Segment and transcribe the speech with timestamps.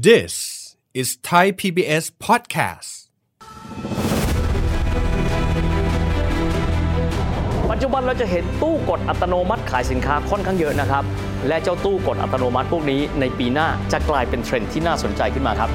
[0.00, 2.90] This is Thai PBS podcast.
[7.70, 11.04] ปัจจุบันเราจะเห็นตู้กดอัตโนมัติขายสินค้าค่อนข้างเยอะนะครับ
[11.48, 15.70] และเจ้าตู้กดอัตโนมัติพวกนี้ในปีหน้าจะกลายเป็นเทรนด์ที่น่าสนใจขึ้นมาครับ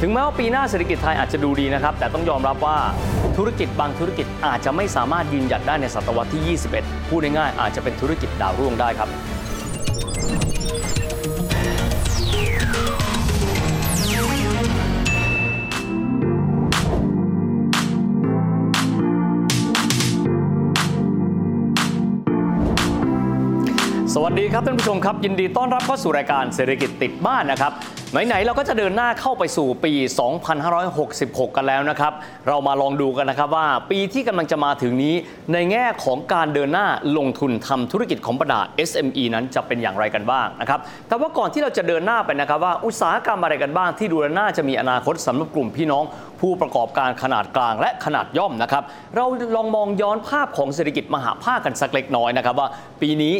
[0.00, 2.78] ถึงแม้ว่าปีหน้าเศรษฐกิจไทยอาจจะดูดีนะครับ แต่ต้องยอมรับว่า
[3.36, 9.08] ธุรกิจบางธุรกิจอาจจะไม่สามารถยืนหยัดได้ในศตวรรษที่ 21 พูดง่ายๆอาจจะเป็นธุรกิจดาวรุ่งได้ครับ
[24.14, 27.72] สวัสดีครับท่านผู้ชมครับ ยินดีต้อนรับเข้าสู่รายการเศรษฐกิจติดบ้านนะครับ
[28.26, 29.92] ไหนๆเราก็จะเดินหน้าเข้าไปสู่ปี
[30.74, 32.12] 2566 กันแล้วนะครับ
[32.48, 35.14] เรามาลองดูกันนะครับว่าปีที่กำลังจะมาถึงนี้
[35.52, 36.86] ในแง่ของการเดินหน้า
[37.18, 46.04] ลงทุนทำธุรกิจของประดา SME นั้นจะเป็นอย่างไรกันบ้างนะครับ แต่ว่าก่อนที่เราจะเดินหน้าไปนะครับว่าอุตสาหกรรมอะไรกันบ้าง ที่ดูแลน่าจะมีอนาคตสำหรับกลุ่มพี่น้อง
[46.40, 48.82] ผู้ประกอบการขนาดกลางและขนาดย่อมนะครับ
[49.16, 49.24] เรา
[49.56, 52.68] ลองมองย้อนภาพของเศรษฐกิจมหาภาคกันสักเล็กน้อยนะครับว่า
[53.02, 53.34] ปีนี้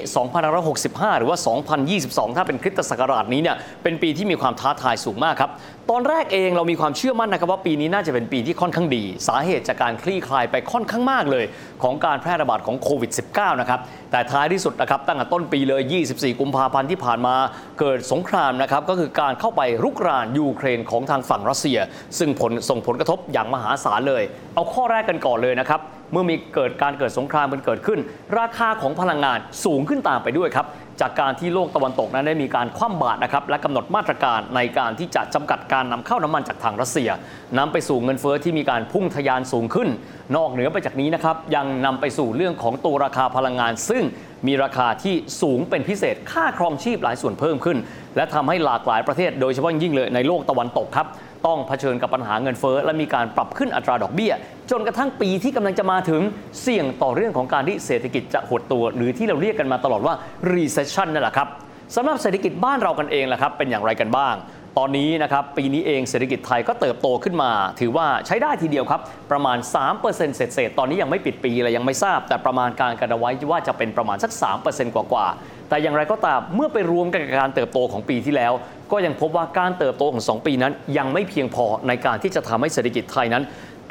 [0.57, 1.39] 2565 หรือว่า
[1.87, 5.51] 2022 ถ้าเป็นคริสตศักราชนี้เนี่ยเป็นปีที่มีความทาทายสูงมากครับ
[5.91, 11.45] ตอนแรกเองเรามีความเชื่อมั่นนะครับว่าปีนี้น่าจะเป็นปีที่ค่อนข้างดี สาเหตุจากการคลี่คลายไปค่อนข้างมากเลย
[11.83, 17.35] ของการแพร่ระบาดของโควิด -19 นะครับ แต่ท้ายที่สุดนะครับตั้งแต่ต้นปีเลย 24 กุมภาพันธ์ที่ผ่านมา
[17.81, 21.79] เกิดสงครามนะครับก็คือการเข้าไปรุกรานยูเครนของทางฝั่งรัสเซีย
[22.19, 24.23] ซึ่งผลส่งผลกระทบอย่างมหาศาลเลย
[24.55, 27.99] เอาข้อแรกกันก่อนเลยนะครับเมื่อมีเกิดการเกิดสงครามมันเกิดขึ้น
[28.39, 30.67] ราคาของพลังงานสูงขึ้นตามไปด้วยครับ
[31.01, 37.11] จากการที่โลกตะวันตกนั้นได้มีการคว่ำบาตรนะครับและกำหนดมาตรการในการที่จะจำกัดการนำเข้าน้ำมันจากทางรัสเซีย
[37.59, 39.89] นำไปสู่เงินเฟ้อที่มีการพุ่งทะยานสูงขึ้น
[40.37, 44.05] นอกเหนือไปจากนี้นะครับยังนำไปสู่เรื่องของตัวราคาพลังงาน ซึ่ง
[44.47, 47.79] มีราคาที่สูงเป็นพิเศษค่าครองชีพหลายส่วนเพิ่มขึ้น
[48.17, 51.07] และทำให้หลากหลายประเทศ โดยเฉพาะยิ่งเลยในโลกตะวันตกครับ
[51.47, 54.33] ต้องเผชิญกับปัญหาเงินเฟ้อและมีการปรับขึ้นอัตราดอกเบี้ย
[54.71, 56.23] จนกระทั่งปีที่กำลังจะมาถึง
[56.63, 60.15] เสี่ยงต่อเรื่องของการที่เศรษฐกิจจะหดตัว หรือที่เราเรียกกันมาตลอดว่า
[60.55, 61.49] recession นั่นแหละครับ
[61.97, 64.35] สำหรับเศรษฐกิจบ้านเรากันเองล่ะครับเป็นอย่างไรกันบ้าง
[64.81, 67.51] ตอนนี้นะครับปีนี้เองเศรษฐกิจไทยก็เติบโตขึ้นมา
[67.81, 69.01] ถือว่าใช้ได้ทีเดียวครับ
[69.31, 69.59] ประมาณ
[69.97, 74.33] 3%เศษเศษๆตอนนี้ยังไม่ปิดปีเลยยังไม่ทราบ แต่ประมาณการกันเอาไว้ว่าจะเป็นประมาณสัก
[74.65, 78.53] 3%กว่าๆแต่อย่างไรก็ตามเมื่อไปรวมกับการเติบโตของปีที่แล้ว
[78.93, 83.43] ก็ยังพบว่าการเติบโตของ 2 ปีนั้น ยังไม่เพียงพอในการที่จะทำให้เศรษฐกิจไทยนั้น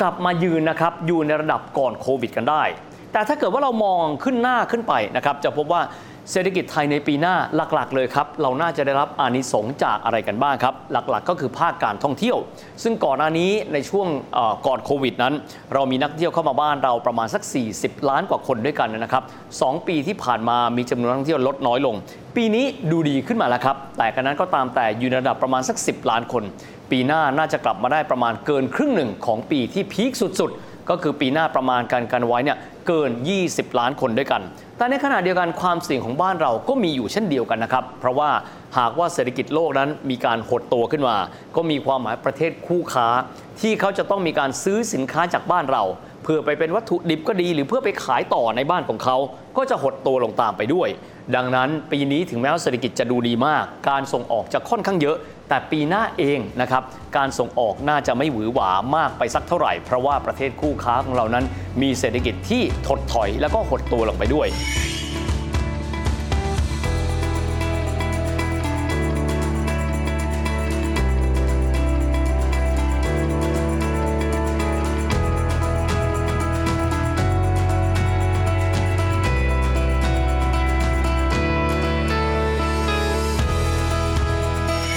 [0.02, 2.64] กลับมายืนนะครับอยู่ในระดับก่อนโควิด กันได้
[3.14, 5.82] แต่ถ้าเกิดว่าเรามองขึ้นหน้าขึ้นไปนะครับจะพบว่า
[6.32, 12.38] เศรษฐกิจไทยในปีหน้าหลักๆ เลยครับ เราน่าจะได้รับอานิสงส์จากอะไรกันบ้างครับ หลักๆ ก็คือภาคการท่องเที่ยว
[12.84, 14.08] ซึ่งก่อนหน้านี้ในช่วง
[14.68, 15.34] ก่อนโควิดนั้น
[15.74, 17.44] เรามีนักเที่ยวเข้ามาบ้านเราประมาณสัก
[17.76, 19.24] 40 ล้านกว่าคนด้วยกันนะครับ
[19.62, 21.96] สองปีที่ผ่านมามีจำนวนนักท่องเที่ยวลดน้อยลง
[22.36, 26.44] ปีนี้ดูดีขึ้นมาแล้วครับ แต่กันนั้นก็ตามแต่อยู่ในระดับประมาณสัก 10 ล้านคน
[26.92, 33.12] ปีหน้าน่าจะกลับมาได้ประมาณเกินครึ่งหนึ่งของปีที่พีคสุดๆก็คือปีหน้าประมาณการกันไว้เนี่ย เกิน
[33.46, 34.42] 20 ล้านคนด้วยกัน
[34.78, 38.30] แต่ในขณะเดียวกันความเสี่ยงของบ้านเราก็มีอยู่เช่นเดียวกันนะครับ เพราะว่า
[38.78, 41.18] หากว่าเศรษฐกิจโลกนั้นมีการหดตัวขึ้นมา
[41.56, 43.08] ก็มีความหมายประเทศคู่ค้า
[43.62, 45.84] ที่เขาจะต้องมีการซื้อสินค้าจากบ้านเรา
[46.24, 49.18] เพื่อไปเป็นวัตถุดิบก็ดี หรือเพื่อไปขายต่อในบ้านของเขา
[49.58, 50.90] ก็จะหดตัวลงตามไปด้วย
[51.36, 55.18] ดังนั้นปีนี้ถึงแม้ว่าเศรษฐกิจจะดูดีมาก การส่งออกจะค่อนข้างเยอะ
[55.50, 56.84] แต่ปีหน้าเองนะครับ
[57.18, 61.46] การส่งออกน่าจะไม่หวือหวามากไปสักเท่าไหร่ เพราะว่าประเทศคู่ค้าของเรานั้น
[61.82, 64.48] มีเศรษฐกิจที่ถดถอยแล้วก็หดตัวลงไปด้วย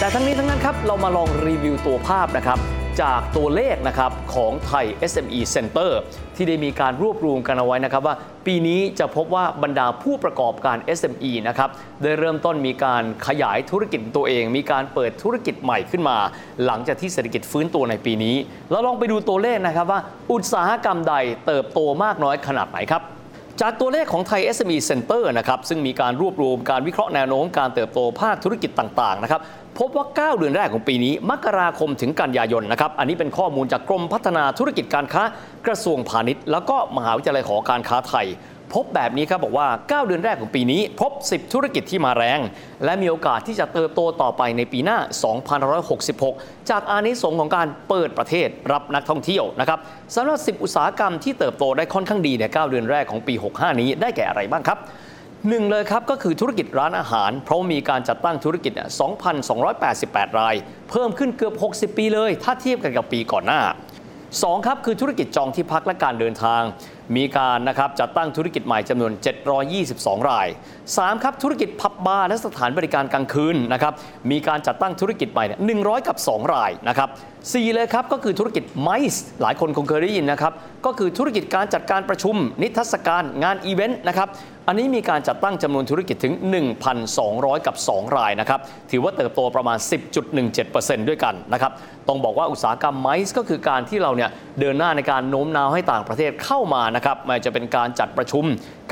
[0.08, 2.58] แต่ทั้งนี้ทั้งนั้นครับเรามาลองรีวิวตัวภาพนะครับ
[3.02, 5.90] จากตัวเลขนะครับของไทย SME Center
[6.36, 8.14] ที่ได้มีการรวบรวมกันเอาไว้นะครับว่า
[8.46, 11.70] ปีนี้จะพบว่าบรรดาผู้ประกอบการ SME นะครับ
[12.02, 16.18] ได้เริ่มต้นมีการขยายธุรกิจตัวเอง มีการเปิดธุรกิจใหม่ขึ้นมา
[16.64, 18.36] หลังจากที่เศรษฐกิจฟื้นตัวในปีนี้
[18.70, 20.00] เราลองไปดูตัวเลขนะครับว่า
[20.32, 21.14] อุตสาหกรรมใด
[21.46, 23.17] เติบโตมากน้อยขนาดไหนครับ
[23.62, 29.40] จากตัวเลขของไทย SME Center นะครับซึ่งมีการรวบรวมการวิเคราะห์แนวโน้มการเติบโตภาคธุรกิจต่างๆนะครับ
[29.78, 35.22] พบว่า 9 เดือนแรกของปีนี้ มกราคมถึงกันยายนนะครับ อันนี้เป็นข้อมูลจากกรมพัฒนาธุรกิจการค้า
[35.66, 38.26] กระทรวงพาณิชย์ แล้วก็มหาวิทยาลัยหอการค้าไทย
[38.74, 42.40] พบแบบนี้ครับบอกว่า 9 เดือนแรกของปีนี้ พบ 10 ธุรกิจที่มาแรง
[42.84, 44.98] และมีโอกาสที่จะเติบโตต่อไปในปีหน้า
[45.84, 49.78] 2566 จากอานิสงส์ของการเปิดประเทศรับนักท่องเที่ยวนะครับ
[50.14, 54.78] สำหรับ 10 อุตสาหกรรมที่เติบโตได้ค่อนข้างดีใน 9 เดือนแรกของปี 65 นี้ได้แก่อะไรบ้างครับ
[55.48, 58.72] หนึ่งเลยครับ ก็คือธุรกิจร้านอาหาร เพราะมีการจัดตั้งธุรกิจ
[59.56, 60.54] 2,288 ราย
[60.90, 63.60] เพิ่มขึ้นเกือบ 60 ปีเลย ถ้าเทียบกันกับปีก่อนหน้า
[64.14, 66.62] 2 ครับ คือธุรกิจจองที่พักและการเดินทาง
[67.16, 69.12] มีการนะครับจัดตั้งธุรกิจใหม่จำนวน
[69.70, 70.48] 722 ราย
[70.86, 73.92] 3 ครับ ธุรกิจพับบาร์และสถานบริการกลางคืนนะครับ
[74.30, 77.08] มีการจัดตั้งธุรกิจใหม่เนี่ย100 กับ 2 รายนะครับ
[77.40, 80.52] 4เลยครับ ก็คือธุรกิจไมซ์หลายคนคงเคยได้ยินนะครับ
[80.86, 84.28] ก็คือธุรกิจการจัดการประชุม นิทรรศการงานอีเวนต์นะครับ
[84.68, 86.34] อันนี้มีการจัดตั้งจำนวนธุรกิจถึง
[87.00, 88.60] 1,200 กับ 2 รายนะครับ
[88.90, 89.78] ถือว่าเติบโตประมาณ
[90.42, 91.72] 10.17%ด้วยกันนะครับ
[92.08, 98.44] ต้องบอกว่าอุตสาหกรรมไมซ์ก็คือการที่เราเนี่ยเดินหน้าในการโน้มน้าวให้ต่างประเทศเข้ามานะะครับไม่จะเป็นการจัดประชุม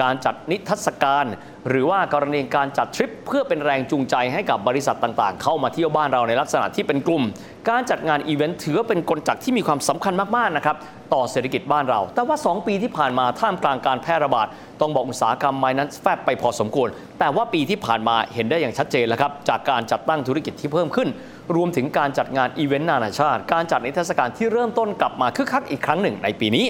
[0.02, 1.26] การจัดนิทรรศการ
[1.68, 7.22] หรือว่ากรณีการจัดทริป เพื่อเป็นแรงจูงใจให้กับบริษัทต่างๆ เข้ามาเที่ยวบ้านเราในลักษณะที่เป็นกลุ่ม
[7.70, 10.76] การจัดงานอีเวนต์ถือว่าเป็นกลจักที่มีความสำคัญมากๆนะครับ
[11.14, 14.46] ต่อเศรษฐกิจบ้านเรา แต่ว่า 2 ปีที่ผ่านมาท่ามกลางการแพร่ระบาด
[14.80, 16.88] ต้องบอกอุตสาหกรรมไม้นั้นแฟบไปพอสมควร
[17.18, 21.08] แต่ว่าปีที่ผ่านมาเห็นได้อย่างชัดเจนแล้วครับจากการจัดตั้งธุรกิจที่เพิ่มขึ้น
[21.56, 26.66] รวมถึงการจัดงานอีเวนต์นานาชาติ การจัดนิทรรศการที่เริ่มต้นกลับมาคึกคักอีกครั้งหนึ่งในปีนี้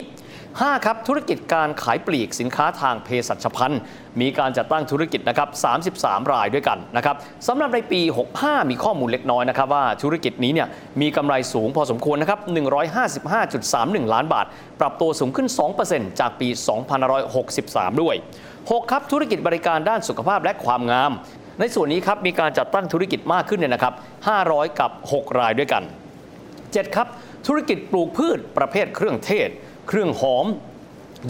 [0.64, 3.80] 5 ครับ ธุรกิจการขายปลีกสินค้าทางเภสัชพันธ์
[4.20, 5.48] มีการจัดตั้งธุรกิจนะครับ
[5.88, 7.16] 33 รายด้วยกันนะครับ
[7.46, 8.00] สำหรับในปี
[8.36, 10.68] 65 มีข้อมูลเล็กน้อยนะครับว่าธุรกิจนี้เนี่ย
[11.00, 12.40] มีกำไรสูงพอสมควรนะครับ
[13.26, 14.46] 155.31 ล้านบาท
[14.80, 15.48] ปรับตัวสูงขึ้น
[15.84, 16.48] 2%จากปี
[17.24, 18.14] 2563 ด้วย
[18.52, 21.12] 6 ครับ ธุรกิจบริการด้านสุขภาพและความงาม
[21.60, 23.94] ในส่วนนี้ครับมีการจัดตั้งธุรกิจมากขึ้นเนี่ยนะครับ
[24.36, 25.82] 500 กับ 6 รายด้วยกัน
[26.38, 27.08] 7 ครับ
[27.46, 29.50] ธุรกิจปลูกพืชประเภทเครื่องเทศ
[29.88, 30.46] เครื่องหอม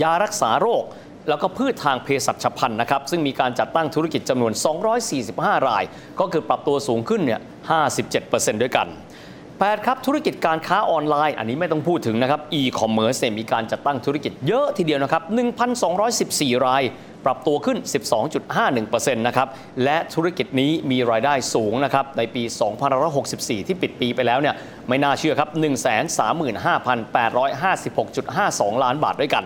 [0.03, 0.85] ยารักษาโรค
[1.29, 4.53] แล้วก็พืชทางเภสัชพันธ์นะครับ ซึ่งมีการจัดตั้งธุรกิจจำนวน
[5.11, 5.85] 245 ราย
[6.21, 7.41] ก็คือปรับตัวสูงขึ้นเนี่ย
[8.01, 8.87] 57%ด้วยกัน
[9.37, 15.23] 8ครับธุรกิจการค้าออนไลน์ อันนี้ไม่ต้องพูดถึงนะครับ e-commerce มีการจัดตั้งธุรกิจเยอะทีเดียวนะครับ
[15.95, 16.83] 1,214 ราย
[17.27, 17.79] ปรับตัวขึ้น
[18.53, 19.49] 12.51%นะครับ
[19.85, 22.43] และธุรกิจนี้มีรายได้สูงนะครับในปี
[23.05, 24.55] 2564 ที่ปิดปีไปแล้วเนี่ย
[24.89, 25.51] ไม่น่าเชื่อครับ
[28.75, 29.45] 135,856.52 ล้านบาทด้วยกัน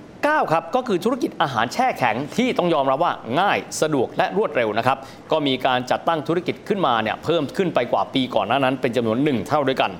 [0.00, 4.98] 9ครับก็คือธุรกิจอาหารแช่แข็งที่ต้องยอมรับว่าง่ายสะดวกและรวดเร็วนะครับ
[5.32, 9.90] ก็มีการจัดตั้งธุรกิจขึ้นมาเนี่ยเพิ่มขึ้นไปกว่าปีก่อนหน้านั้นเป็นจำนวน 1 เท่าด้วยกัน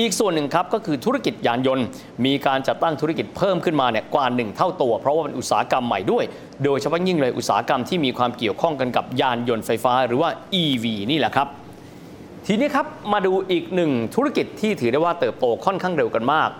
[0.00, 1.86] อีกส่วนหนึ่งครับก็คือธุรกิจยานยนต์
[2.26, 6.24] มีการจัดตั้งธุรกิจเพิ่มขึ้นมาเนี่ยกว่า 1 เท่าตัว เพราะว่าเป็นอุตสาหกรรมใหม่ด้วย
[6.64, 10.30] โดยเฉพาะยิ่งเลยอุตสาหกรรมที่มีความเกี่ยวข้องกันกับยานยนต์ไฟฟ้า หรือว่า
[10.62, 11.48] EV นี่แหละครับ
[12.46, 16.50] ทีนี้ครับมาดูอีกหนึ่งธุรกิจที่ถือได้ว่าเติบโตค่อนข้างเร็วกันมาก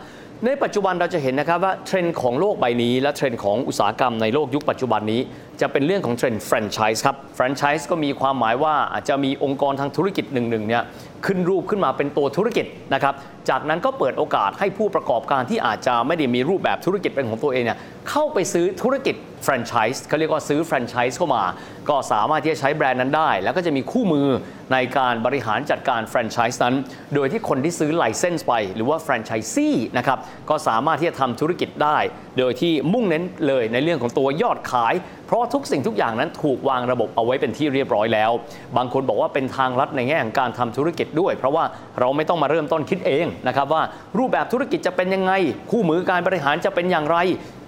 [0.45, 5.21] ในปัจจุบันเราจะเห็นนะครับว่าเทรนด์ของโลกใบนี้ และเทรนด์ของอุตสาหกรรมในโลกยุคปัจจุบันนี้
[5.61, 10.83] จะเป็นเรื่องของเทรนด์แฟรนไชส์ครับแฟรนไชส์ก็มีความหมายว่าอาจจะมีองค์กรทางธุรกิจหนึ่งๆเนี่ย
[11.27, 13.15] ขึ้นรูปขึ้นมาเป็นตัวธุรกิจนะครับ
[13.51, 17.79] จากนั้นก็เปิดโอกาสให้ผู้ประกอบการที่อาจจะไม่ได้มีรูปแบบธุรกิจเป็นของตัวเองเนี่ย
[18.11, 19.15] เข้าไปซื้อธุรกิจ
[19.45, 21.45] แฟรนไชส์เขาเรียกว่าซื้อแฟรนไชส์เข้ามา
[21.89, 24.29] ก็สามารถที่จะใช้แบรนด์นั้นได้ แล้วก็จะมีคู่มือ
[24.73, 26.75] ในการบริหารจัดการแฟรนไชส์นั้น
[27.15, 30.19] โดยที่คนที่ซื้อ license ไป หรือว่าแฟรนไชส์ซี่นะครับ
[30.51, 31.99] ก็สามารถที่จะทำธุรกิจได้
[32.39, 34.95] โดยที่มุ่งเน้นเลยในเรื่องของตัวยอดขาย
[35.29, 38.31] เพราะทุกสิ่งทุกอย่างนั้นถูกวางระบบเอาไว้เป็นที่เรียบร้อยแล้ว
[38.77, 41.65] บางคนบอกว่าเป็นทางลัดในแง่ของการทำธุรกิจด้วย เพราะว่า
[42.01, 43.83] เราไม่ต้องมาเริ่มต้นคิดเองนะครับว่า
[44.19, 45.33] รูปแบบธุรกิจจะเป็นยังไง
[45.71, 47.17] คู่มือการบริหารจะเป็นอย่างไร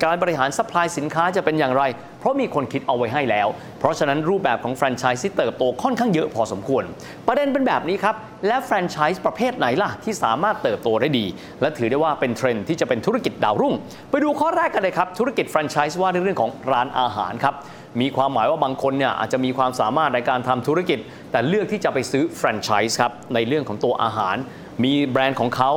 [0.05, 1.83] การบริหาร supply สินค้าจะเป็นอย่างไร
[2.21, 3.49] เพราะมีคนคิดเอาไว้ให้แล้ว
[3.79, 6.85] เพราะฉะนั้นรูปแบบของแฟรนไชส์ที่เติบโตค่อนข้างเยอะพอสมควร
[7.27, 8.15] ประเด็นเป็นแบบนี้ครับ
[8.47, 11.27] และแฟรนไชส์ประเภทไหนล่ะ ที่สามารถเติบโตได้ดี
[11.61, 13.75] และถือได้ว่าเป็นเทรนด์ที่จะเป็นธุรกิจดาวรุ่ง
[14.11, 17.55] ไปดูข้อแรกกันเลยครับ ธุรกิจแฟรนไชส์ว่าในเรื่องของร้านอาหารครับ
[18.01, 20.99] มีความหมายว่าบางคนเนี่ยอาจจะมีความสามารถในการทำธุรกิจ
[21.33, 24.37] แต่เลือกที่จะไปซื้อแฟรนไชส์ครับในเรื่องของตัวอาหาร
[24.85, 25.73] มีแบรนด์ของเขา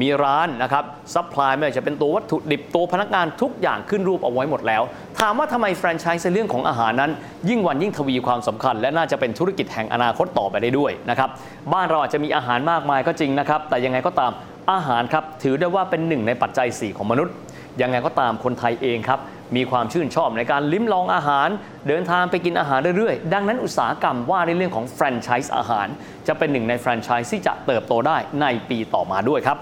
[0.00, 0.84] มีร้านนะครับ
[1.14, 4.82] supply ไม่ว่าจะเป็นตัววัตถุดิบตัวพนักงานทุกอย่างขึ้นรูปเอาไว้หมดแล้ว
[5.20, 7.10] ถามว่าทำไมแฟรนไชส์ในเรื่องของอาหารนั้น
[7.48, 11.28] ยิ่งวันยิ่งทวีความสำคัญ และน่าจะเป็นธุรกิจแห่งอนาคตต่อไปได้ด้วยนะครับ
[11.72, 14.32] บ้านเราอาจจะมีอาหารมากมายก็จริงนะครับแต่ยังไงก็ตาม
[14.72, 17.34] อาหารครับถือได้ว่าเป็นหนึ่งในปัจจัย 4 ของมนุษย์
[17.82, 19.20] ยังไงก็ตามคนไทยเองครับ
[19.56, 21.48] มีความชื่นชอบในการลิ้มลองอาหาร
[21.88, 25.86] เดินทางไปกินอาหารเรื่อยๆ ดังนั้นอุตสาหกรรมว่าในเรื่องของแฟรนไชส์อาหาร
[26.28, 29.58] จะเป็นหนึ่งในแฟรนไชส์ที่จะเติบโตได้ในปีต่อมาด้วยครับ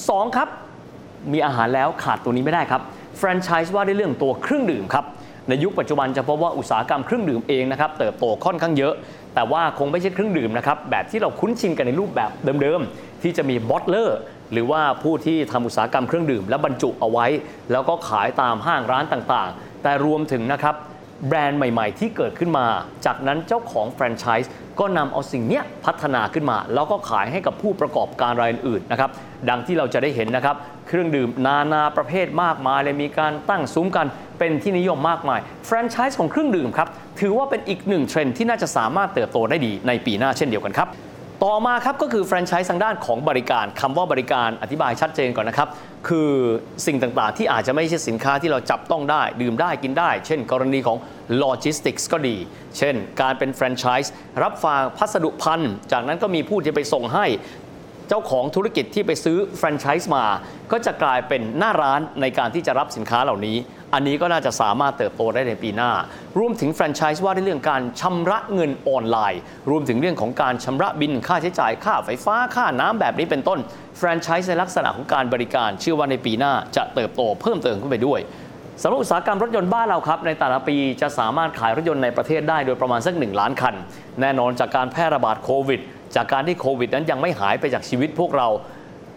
[0.00, 0.48] 2 ครับ
[1.32, 2.82] มีอาหารแล้วขาดตัวนี้ไม่ได้ครับ
[3.18, 5.04] แฟรนไชส์ว่าในเรื่องตัวเครื่องดื่มครับ
[5.48, 8.94] ในยุคปัจจุบันจะพบว่าอุตสาหกรรมเครื่องดื่มเองนะครับเติบโตค่อนข้างเยอะ
[9.34, 12.30] แต่ว่าคงไม่ใช่เครื่องดื่มนะครับแบบที่เราคุ้นชินกันในรูปแบบ
[12.62, 14.18] เดิมๆ ที่จะมีบอตเลอร์
[14.52, 17.26] หรือว่าผู้ที่ทำอุตสาหกรรมเครื่องดื่ม และบรรจุเอาไว้
[17.72, 20.74] แล้วก็ขายตามห้างร้านต่างๆ แต่รวมถึงนะครับ
[21.28, 22.66] แบรนด์ใหม่ๆ ที่เกิดขึ้นมา
[23.06, 29.10] จากนั้นเจ้าของแฟรนไชส์ก็นำเอาสิ่งนี้พัฒนาขึ้นมา แล้วก็ขายให้กับผู้ประกอบการรายอื่นนะครับ
[29.48, 30.56] ดังที่เราจะได้เห็นนะครับ
[30.88, 34.06] เครื่องดื่มนานาประเภทมากมายเลยมีการตั้งซุ้มกัน
[34.38, 36.88] เป็นที่นิยมมากมาย แฟรนไชส์ของเครื่องดื่มครับ
[37.20, 40.88] ถือว่าเป็นอีกหนึ่งเทรนด์ที่น่าจะสามารถเติบโตได้ดีในปีหน้าเช่นเดียวกันครับ
[41.44, 45.68] ต่อมาครับก็คือแฟรนไชส์ทางด้านของบริการคำว่าบริการอธิบายชัดเจนก่อนนะครับ
[46.08, 46.30] คือ
[46.86, 50.96] สิ่งต่างๆ ที่อาจจะไม่ใช่สินค้าที่เราจับต้องได้ ดื่มได้กินได้ เช่น กรณีของ
[51.38, 52.36] โลจิสติกส์ก็ดี
[52.78, 57.26] เช่น การเป็นแฟรนไชส์รับฝากพัสดุภัณฑ์จากนั้นก็มีผู้ที่ไปส่งให้
[58.12, 60.24] จ้าของธุรกิจที่ไปซื้อแฟรนไชส์มา
[60.72, 63.56] ก็จะกลายเป็นหน้าร้านในการที่จะรับสินค้าเหล่านี้
[63.94, 65.92] อันนี้ก็น่าจะสามารถเติบโตได้ในปีหน้า
[66.38, 69.40] รวมถึงแฟรนไชส์ว่าในเรื่องการชำระเงินออนไลน์
[69.70, 73.58] รวมถึงเรื่องของการชำระบินค่าใช้จ่ายค่าไฟฟ้าค่าน้ำแบบนี้เป็นต้น
[73.98, 78.20] แฟรนไชส์ในลักษณะของการบริการ เชื่อว่าในปีหน้าจะเติบโตเพิ่มเติมขึ้นไปด้วย
[78.82, 83.74] สำหรับอุตสาหกรรมรถยนต์บ้านเราครับ ในแต่ละปีจะสามารถขายรถยนต์ในประเทศได้โดยประมาณสัก 1 ล้านคัน
[84.20, 85.80] แน่นอนจากการแพร่ระบาดโควิด
[86.16, 88.48] จากการที่โควิดนั้นยังไม่หายไปจากชีวิตพวกเรา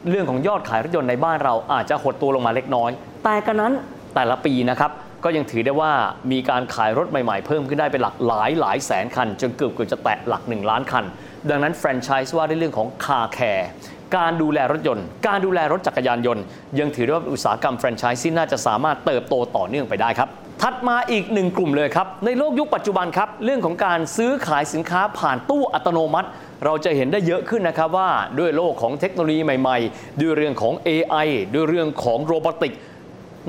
[0.10, 2.90] เรื่องของยอดขายรถยนต์ในบ้านเราอาจจะหดตัวลงมาเล็กน้อย
[3.24, 3.74] แต่กันนั้น
[4.16, 4.92] แต่ละปีนะครับ
[5.24, 5.92] ก็ยังถือได้ว่า
[6.32, 11.06] มีการขายรถใหม่ๆ เพิ่มขึ้นได้เป็นหลักหลายหลายแสนคัน จนเกือบเกือบจะแตะหลัก 1 ล้านคัน
[11.50, 13.70] ดังนั้นแฟรนไชส์ว่าในเรื่องของคาแคร์
[14.18, 16.44] การดูแลรถยนต์ การดูแลรถจักรยานยนต์
[16.80, 20.30] ยังถือได้ว่าเป็นอุตสาหกรรมแฟรนไชส์ที่น่าจะสามารถเติบโตต่อเนื่องไปได้ครับ
[20.62, 26.30] ถัดมาอีกหนึ่งกลุ่มเลยครับ ในโลกยุคปัจจุบันครับ เรื่องของการซื้อขายสินค้าผ่านตู้อัตโนมัติ
[26.64, 28.10] เราจะเห็นได้เยอะขึ้นนะครับว่า
[28.40, 32.74] ด้วยโลกของเทคโนโลยีใหม่ๆ ด้วยเรื่องของ AI ด้วยเรื่องของโรบอติก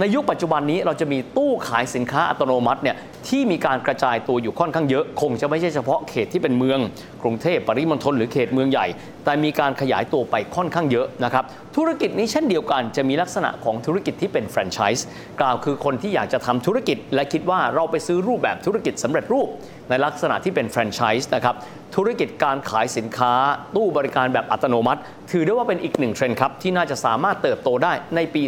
[0.00, 2.96] ในยุคปัจจุบันนี้เราจะมีตู้ขายสินค้าอัตโนมัติเนี่ย
[3.28, 6.78] ที่มีการกระจายตัวอยู่ค่อนข้างเยอะ คงจะไม่ใช่เฉพาะเขตที่เป็นเมือง
[7.22, 8.86] กรุงเทพปริมณฑลหรือเขตเมืองใหญ่
[9.26, 11.45] แต่มีการขยายตัวไปค่อนข้างเยอะนะครับ
[11.76, 15.06] ธุรกิจนี้เช่นเดียวกันจะมีลักษณะของธุรกิจที่เป็นแฟรนไชส์
[15.40, 19.49] กล่าวคือคนที่อยากจะทำธุรกิจ และคิดว่าเราไปซื้อรูปแบบธุรกิจสำเร็จรูป
[19.90, 21.54] ในลักษณะที่เป็นแฟรนไชส์นะครับ
[21.97, 23.33] ธุรกิจการขายสินค้า
[23.76, 28.42] ตู้บริการแบบอัตโนมัติ ถือได้ว่าเป็นอีกหนึ่งเทรนด์ครับ ที่น่าจะสามารถเติบโตได้ในปี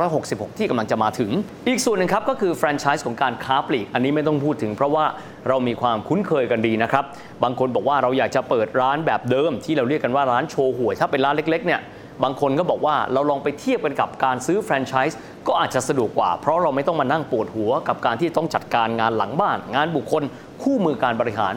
[0.00, 1.30] 2566 ที่กำลังจะมาถึง
[1.68, 5.04] อีกส่วนหนึ่งครับ ก็คือแฟรนไชส์ของการค้าปลีก อันนี้ไม่ต้องพูดถึงเพราะว่า
[5.48, 7.04] เรามีความคุ้นเคยกันดีนะครับ
[7.42, 11.80] บางคนบอกว่าเราอยากจะเปิดร้านแบบเดิมที่เราเรียกกันว่าร้านโชว์หวย ถ้าเป็นร้านเล็กๆเนี่ย
[12.22, 20.22] บางคนก็บอกว่าเราลองไปเทียบกันกับการซื้อแฟรนไชส์ก็อาจจะสะดวกกว่า เพราะเราไม่ต้องมานั่งปวดหัวกับการที่ต้องจัดการงานหลังบ้าน งานบุคคล
[20.62, 21.54] คู่มือการบริหาร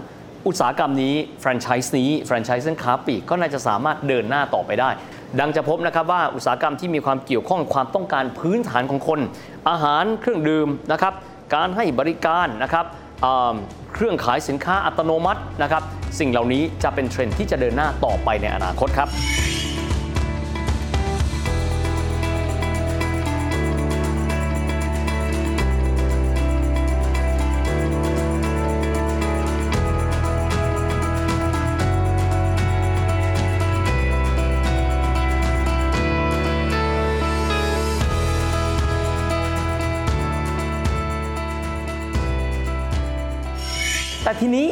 [0.47, 4.89] อุตสาหกรรมนี้แฟรนไชส์นี้แฟรนไชส์เส้นค้าปลีกก็น่าจะสามารถเดินหน้าต่อไปได้
[5.39, 9.19] ดังจะพบนะครับว่าอุตสาหกรรมที่มีความเกี่ยวข้องความต้องการพื้นฐานของคน
[9.69, 11.13] อาหารเครื่องดื่มนะครับ
[11.55, 12.85] การให้บริการนะครับ
[13.93, 15.83] เครื่องขายสินค้าอัตโนมัตินะครับ
[16.19, 19.09] สิ่งเหล่านี้จะเป็นเทรนด์ที่จะเดินหน้าต่อไปในอนาคตครับ
[44.27, 44.67] แต่ทีนี้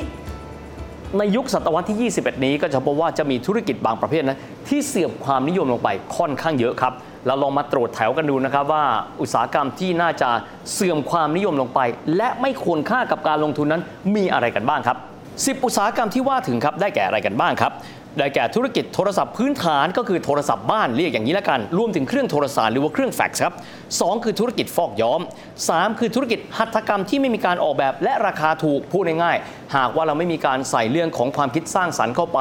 [1.17, 6.93] ในยุคศตวรรษที่ 21 นี้ก็จะพบว่าจะมีธุรกิจบางประเภทนะที่เสื่อมความนิยมลงไปค่อนข้างเยอะครับ
[7.27, 8.83] เราลองมาตรวจแถวกันดูนะครับว่า
[9.21, 10.29] อุตสาหกรรมที่น่าจะ
[10.73, 11.79] เสื่อมความนิยมลงไป
[12.17, 13.81] และไม่ควรค่ากับการลงทุนนั้น
[14.15, 14.97] มีอะไรกันบ้างครับ
[15.31, 17.71] 10 อุตสาหกรรมที่ว่าถึงครับได้แก่อะไรกันบ้างครับ
[18.17, 23.53] ได้แก่ธุรกิจโทรศัพท์พื้นฐานก็คือโทรศัพท์บ้านเรียกอย่างนี้ละกัน รวมถึงเครื่องโทรศัพท์หรือว่าเครื่องแฟกซ์ครับ
[24.01, 25.21] สองคือธุรกิจฟอกย้อม
[25.59, 32.39] 3 คือธุรกิจหัตถกรรมที่ไม่มีการออกแบบและราคาถูกพูดง่ายๆ หากว่าเราไม่มีการใส่เรื่องของความคิดสร้างสรรค์เข้าไป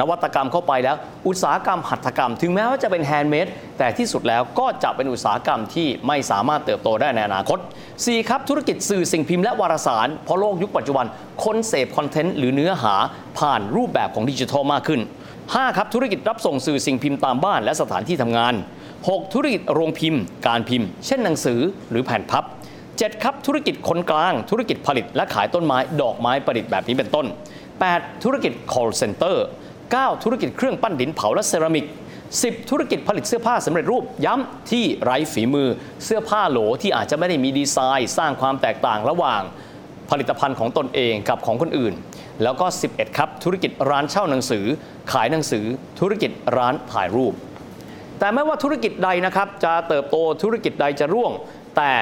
[0.00, 3.46] นวัตกรรมเข้าไปแล้ว อุตสาหกรรมหัตถกรรม ถึงแม้ว่าจะเป็น handmade
[3.78, 7.58] แต่ที่สุดแล้วก็จะเป็นอุตสาหกรรมที่ไม่สามารถเติบโตได้ในอนาคต
[7.94, 11.06] 4 ครับ ธุรกิจสื่อสิ่งพิมพ์และวารสาร เพราะโลกยุคปัจจุบัน
[11.44, 12.94] คนเสพคอนเทนต์หรือเนื้อหา
[13.38, 15.00] ผ่านรูปแบบของดิจิทัลมากขึ้น
[15.38, 15.76] 5.
[15.76, 18.54] ครับ ธุรกิจรับส่งสื่อสิ่งพิมพ์ตามบ้านและสถานที่ทำงาน
[18.98, 19.32] 6.
[19.34, 22.44] ธุรกิจโรงพิมพ์ การพิมพ์ เช่นหนังสือหรือแผ่นพับ
[22.84, 23.22] 7.
[23.22, 27.26] ครับ ธุรกิจคนกลาง ธุรกิจผลิตและขายต้นไม้ ดอกไม้ประดิษฐ์แบบนี้เป็นต้น
[27.74, 28.24] 8.
[28.24, 29.36] ธุรกิจ call center
[29.84, 30.24] 9.
[30.24, 31.84] ธุรกิจเครื่องปั้นดินเผาและเซรามิก
[32.42, 35.68] 10 ธุรกิจผลิตเสื้อผ้าสำเร็จรูปย้ำที่ไร้ฝีมือ
[36.04, 39.42] เสื้อผ้าโหลที่อาจจะไม่ได้มีดีไซน์ สร้างความแตกต่างระหว่าง
[40.10, 41.94] ผลิตภัณฑ์ของตนเองกับของคนอื่น
[42.42, 44.64] แล้วก็ 11 ครับ ธุรกิจร้านเช่าหนังสือ
[45.12, 45.64] ขายหนังสือ
[46.00, 47.32] ธุรกิจร้านถ่ายรูป
[48.18, 51.32] แต่ไม่ว่าธุรกิจใดนะครับ จะเติบโตธุรกิจใดจะร่วง
[51.76, 51.92] แต่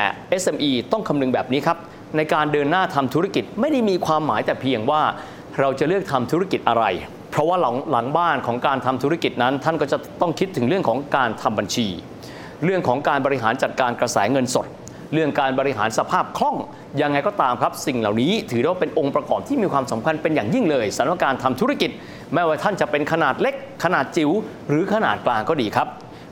[0.43, 1.79] SME ต้องคำนึงแบบนี้ครับ
[2.17, 5.03] ในการเดินหน้าทำธุรกิจไม่ได้มีความหมายแต่เพียงว่า
[5.61, 6.85] เราจะเลือกทำธุรกิจอะไร
[7.33, 11.87] เพราะว่าหลังหลังบ้านของการทำธุรกิจนั้น ท่านก็จะต้องคิดถึงเรื่องของการทำบัญชี
[12.65, 14.67] เรื่องของการบริหารจัดการกระแสเงินสด
[15.15, 16.57] เรื่องการบริหารสภาพคล่อง
[17.01, 21.91] ยังไงก็ตามครับสิ่งเหล่านี้ถือว่าเป็นองค์ประกอบที่มีความสำคัญเป็นอย่างยิ่งเลยสำหรับการทำธุรกิจ
[22.35, 24.31] ไม่ว่าท่านจะเป็นขนาดเล็ก ขนาดจิ๋ว
[24.69, 25.89] หรือขนาดกลางก็ดีครับ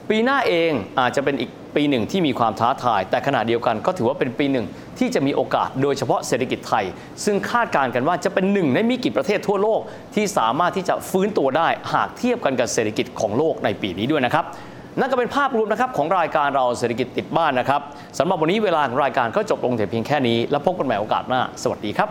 [0.09, 4.67] ปีหน้าเองอาจจะเป็นอีก ปีหนึ่งที่มีความท้าทาย แต่ขณะเดียวกันก็ถือว่าเป็นปีหนึ่ง
[4.99, 6.85] ที่จะมีโอกาสโดยเฉพาะเศรษฐกิจไทย
[7.25, 9.81] ซึ่งคาดการณ์กันว่าจะเป็นหนึ่งในมีกี่ประเทศทั่วโลก
[10.15, 14.45] ที่สามารถที่จะฟื้นตัวได้หากเทียบกันกับเศรษฐกิจของโลกในปีนี้ด้วยนะครับ
[14.99, 17.81] นั่นก็เป็นภาพรวมนะครับของรายการเราเศรษฐกิจติดบ้านนะครับ
[18.19, 22.11] สำหรับวันนี้เวลาของรายการก็จบลงแต่เพียงแค่นี้ แล้วพบกันใหม่โอกาสหน้าสวัสดีครับ